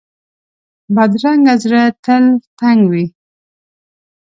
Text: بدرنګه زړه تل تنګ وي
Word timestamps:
بدرنګه 0.95 1.53
زړه 1.63 1.83
تل 2.03 2.25
تنګ 2.59 2.81
وي 2.91 3.05